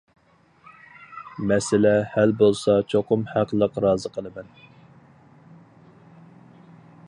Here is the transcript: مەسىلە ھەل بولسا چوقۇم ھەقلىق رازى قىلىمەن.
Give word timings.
مەسىلە 1.51 1.91
ھەل 2.13 2.33
بولسا 2.41 2.77
چوقۇم 2.93 3.27
ھەقلىق 3.35 3.77
رازى 3.87 4.13
قىلىمەن. 4.19 4.53